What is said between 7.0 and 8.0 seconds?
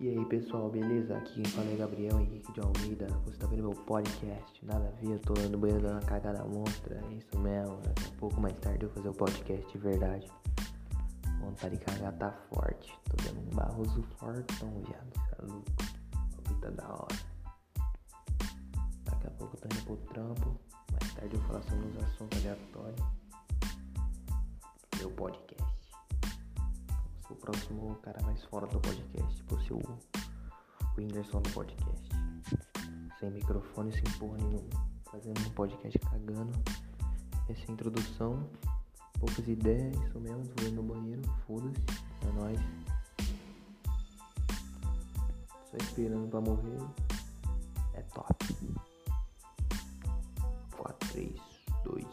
É isso mesmo.